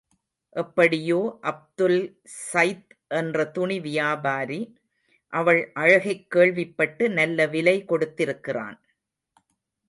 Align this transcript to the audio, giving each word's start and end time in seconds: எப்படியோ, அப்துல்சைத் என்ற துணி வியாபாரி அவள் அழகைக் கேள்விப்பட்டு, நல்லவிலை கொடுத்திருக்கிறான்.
எப்படியோ, 0.49 1.39
அப்துல்சைத் 1.41 2.87
என்ற 3.07 3.45
துணி 3.45 3.79
வியாபாரி 3.79 4.77
அவள் 5.33 5.71
அழகைக் 5.73 6.31
கேள்விப்பட்டு, 6.31 7.07
நல்லவிலை 7.09 7.85
கொடுத்திருக்கிறான். 7.85 8.81